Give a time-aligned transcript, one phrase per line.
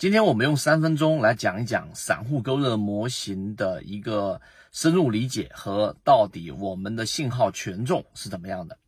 [0.00, 4.40] 今天我们用三分钟来讲一讲散户割肉模型的一个
[4.72, 8.78] 深入理解和到底我们的信号权重是怎么样的。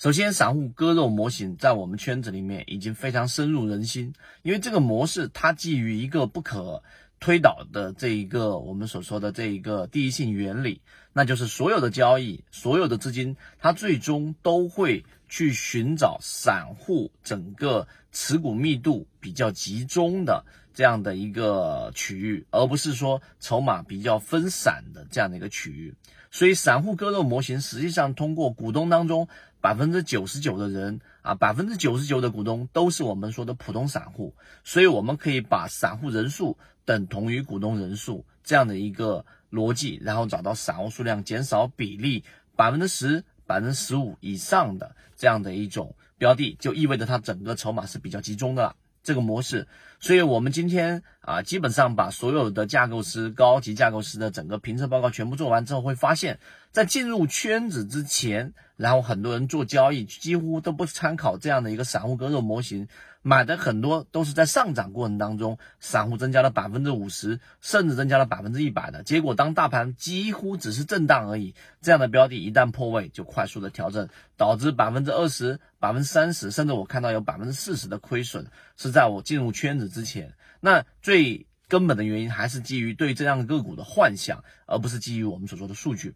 [0.00, 6.82] 首先，散户割肉模型在我们圈子里面已经非常深入人心，因为这个模式它基于一个不可
[7.20, 10.80] 推导的这一个我们所说的这一个第一性原理，
[11.12, 25.94] 那就是所有的交易、所有的资金，它最终都会去寻找散户整个持股密度比较集中的这样的一个区域，而不是说筹码比较分散的这样的一个区域。
[26.30, 29.28] 所以，散户割肉模型实际上通过股东当中。
[29.60, 42.22] 百分之九十九的人啊，百分之九十九的股东都是我们说的普通散户，所以我们可以把散户人数等同于股东人数这样的一个逻辑，然后找到散户数量减少比例
[42.54, 49.66] 百分之十、百分之十五以上的这样的一种标的，就意味着它整个筹码是比较集中的这个模式。
[49.98, 56.38] 所以我们今天啊，基本上把所有的架构师、高级架构师的整个评测报告全部做完之后，会发现，
[56.70, 58.52] 在进入圈子之前。
[58.76, 62.86] 然后很多人做交易几乎都不参考这样的一个散户割肉模型，
[63.22, 69.34] 买的很多都是在上涨过程当中，散户增加了百分之五十，甚至增加了百分之一百的结果。
[69.34, 80.34] 当大盘几乎只是震荡而已，这样的标的一旦破位就快速的调整，导致百分之二十、百分之三十，甚至我看到有百分之四十的亏损，是在我进入圈子之前。
[80.60, 86.14] 那最根本的原因还是基于对这样的个股的幻想，而不是基于我们所说的数据。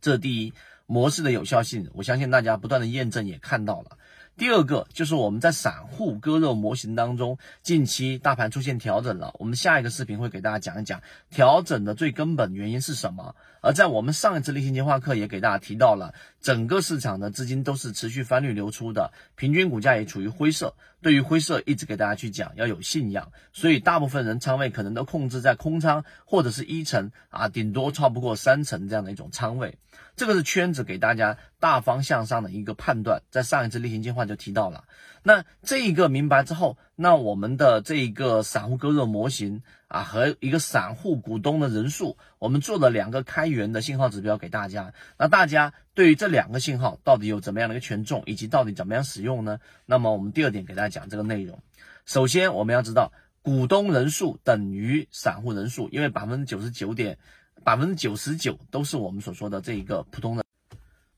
[0.00, 0.52] 这第一。
[0.84, 3.96] 模式的有效性，我相信大家不断的验证也看到了。
[4.36, 13.36] 第二个就是我们在散户割肉模型当中，近期大盘出现调整了，我们下一个视频会给大家讲一讲调整的最根本原因是什么。
[13.60, 20.74] 而在我们上一次例行计划课也给大家提到了，整个市场的资金都是持续翻绿流出的，平均股价也处于灰色。
[21.00, 29.78] 对于灰色，一直给大家去讲要有信仰，所以大部分人仓位可能都控制在空仓或者是一层啊，顶多超不过三层这样的一种仓位。
[30.14, 34.84] 这个是圈子给大家大方向上的一个判断，在上一次例行计划就提到了。
[35.22, 44.92] 那这一个明白之后，那我们的这一个散户割肉模型啊，和一个散户股东的人数，我们做了两个开源的信号指标给大家。
[45.18, 49.60] 那大家对于这两个信号到底有怎么样的一个权重，以及到底怎么样使用呢？
[49.86, 51.58] 那么我们第二点给大家讲这个内容。
[52.06, 53.12] 首先我们要知道，
[53.42, 57.18] 股东人数等于散户人数，因为百分之九十九点。
[57.64, 60.44] 百分之九十九都是我们所说的这一个普通的，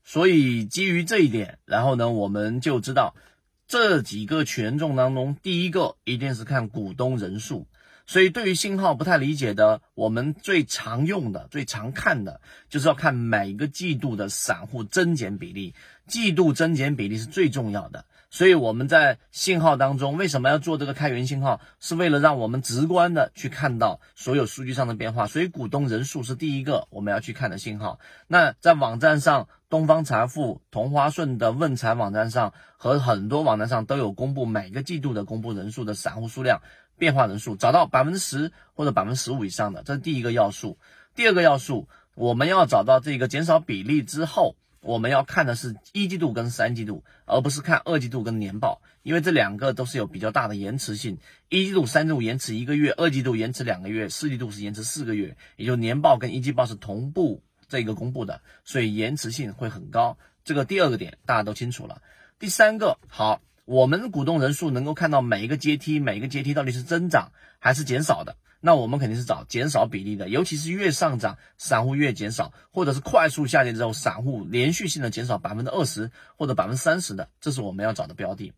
[0.03, 3.15] 所以基于这一点，然后呢，我们就知道
[3.67, 7.67] 这几个权重当中，第一个一定是看股东人数。
[8.07, 12.39] 所以对于信号不太理解的，我们最常用的、最常看的
[12.69, 15.73] 就是要看每个季度的散户增减比例，
[16.05, 18.05] 季度增减比例是最重要的。
[18.29, 21.61] 所以我们在信号当中为什么要做这个开源信号？
[21.79, 25.27] 是为了让我们直观的去看到所有数据上的变化。
[25.27, 27.99] 所以股东人数是第一个我们要去看的信号。
[28.27, 36.61] 那在网站上，东方财富、同花顺的问财网站上和很多网站上都有公布每个季度的公布人数的散户数量
[36.97, 40.77] 变化人数，找到百分之十或者百分之十五以上的，这是第一个要素。
[41.15, 44.55] 第二个要素，我们要找到这个减少比例之后。
[44.85, 51.17] 我们要看的是一季度跟三季度，而不是看二季度跟年报，因为这两个都是有比较大的延迟性。
[51.49, 60.19] 一季度、三季度延迟一个月，二季度延迟两个月，四季度是延迟四个月，也就年报跟一季报是同步这个公布的，所以延迟性会很高。
[60.43, 62.03] 这个第二个点大家都清楚了。
[62.37, 68.35] 第三个，好，我们股东人数能够看到每一个阶梯，每一个阶梯到底是增长还是减少的。
[68.61, 78.53] 那我们肯定是找减少比例的，尤其是越上涨，散户越减少，或者是快速下跌之后，散户连续性的减少百分之二十或者百分之三十的，这是我们要找的标的。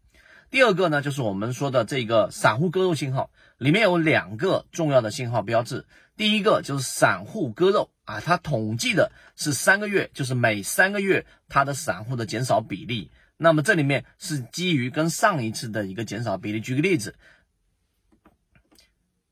[0.50, 5.86] 第二个呢，就是我们说的这个散户割肉信号，里面有两个重要的信号标志。
[6.16, 13.12] 第一个就是散户割肉啊，它统计的是三个月，就是每三个月它的散户的减少比例。
[13.36, 16.62] 那么这里面是基于跟上一次的一个减少比例。
[16.62, 17.16] 举个例子。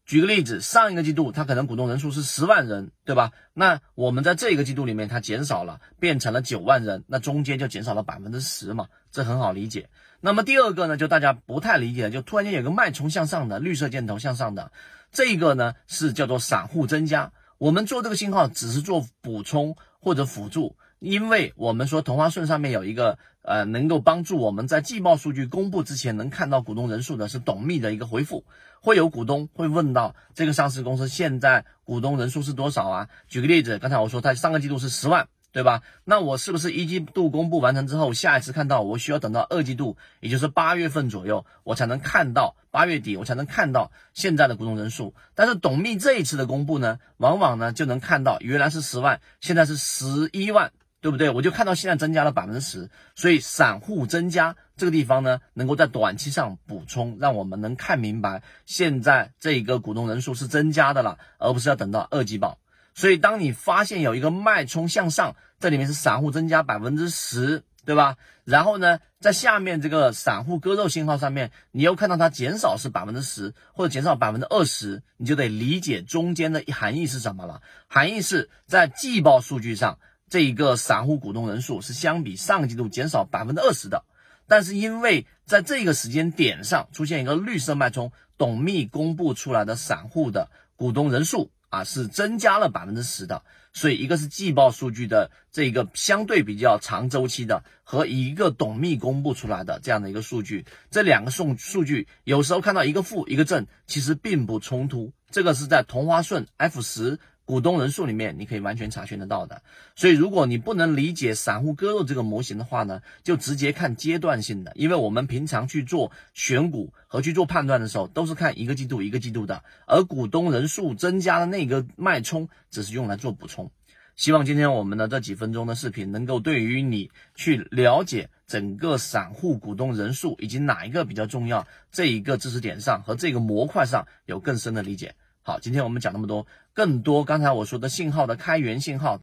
[0.05, 3.31] 举个例子，上一个季度它可能股东人数是十万人，对吧？
[3.53, 9.89] 那我们在这一个季度里面，它减少了，变成了九万人，那中间就减少了百分之十嘛，这很好理解。
[10.21, 14.71] 那么第二个呢，就大家不太理解，就突然间有个脉冲向上的绿色箭头向上的，
[15.11, 17.31] 这个呢是叫做散户增加。
[17.57, 20.77] 我们做这个信号只是做补充或者辅助。
[20.99, 28.43] 因为我们说同花顺上面有一个呃，能够帮助我们在季报数据公布之前能看到股东人数的是董秘的一个回复，
[28.81, 33.09] 会有股东会问到这个上市公司现在股东人数是多少啊？
[33.27, 35.83] 举个例子，刚才我说它上个季度是十万，对吧？
[36.03, 45.13] 那我是不是一季度公布完成之后，下一次看到我需要等到二季度，也就是八月份左右，我才能看到八月底，我才能看到现在的股东人数。
[45.35, 50.71] 但是董秘这一次的公布呢，往往呢就能看到原来是十万，现在是十一万，
[51.05, 51.29] 对不对？
[51.29, 62.57] 我就看到现在增加了百分之十，所以散户增加这个地方呢，能够在短期上补充，让我们能看明白现在这一个股东人数是增加的了，而不是要等到二季报。
[62.95, 68.15] 所以，当你发现有一个脉冲向上，这里面是散户增加百分之十，对吧？
[68.43, 77.61] 然后呢，在下面这个散户割肉信号上面，你又看到它减少是百分之十或者减少百分之二十，你就得理解中间的含义是什么了。
[77.87, 79.99] 含义是在季报数据上，
[80.29, 84.05] 这一个散户股东人数是相比上季度减少百分之二十的，
[84.47, 91.51] 但是因为在这个时间点上出现一个绿色脉冲，董秘公布出来的散户的股东人数。
[91.69, 93.43] 啊，是增加了百分之十的，
[93.73, 107.19] 所以一个是季报数据的这个相对比较长周期的，和一个董秘公布出来的这样的一个数据，这两个数数据有时候看到一个负一个正，其实并不冲突，这个是在同花顺 F 十。
[107.45, 109.61] 股东人数里面，你可以完全查询得到的。
[109.95, 114.73] 所以，如果你不能理解散户割肉这个模型的话呢，就直接看阶段性的。
[114.75, 123.71] 因为我们平常去做选股和去做判断的时候，都是看一个季度一个季度的，而股东人数增加的那个脉冲只是用来做补充。
[124.15, 135.15] 希望今天我们的这几分钟的视频能够对于你去了解整个散户股东人数以及哪一个比较重要这一个知识点上和这个模块上有更深的理解。
[135.47, 139.21] 好，今天我们讲那么多，更多刚才我说的信号的开源信号，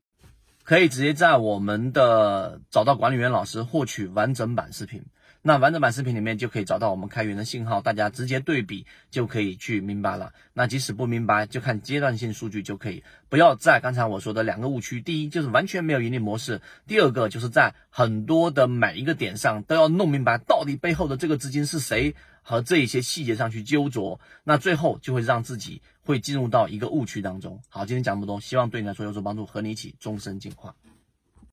[0.63, 5.03] 可以直接在我们的找到管理员老师获取完整版视频。
[5.43, 10.33] 那完整版视频里面就可以找到我们开源的信号，大家直接对比就可以去明白了。
[10.53, 13.03] 那即使不明白，就看阶段性数据就可以。
[13.29, 22.15] 不要在刚才我说的两个误区：第一就是完全没有盈利模式；第二个就是在很多的每一个点上都要弄明白到底背后的这个资金是谁。
[22.45, 27.61] 和这一些细节上去纠着，那最后就会让自己会进入到一个误区当中。
[27.69, 30.75] 好，今天讲这么多，希望对你来说有所帮助，和你一起终身进化。